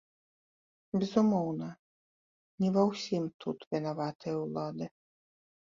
[1.01, 1.67] Безумоўна,
[2.63, 4.85] не ва ўсім тут вінаватыя ўлады.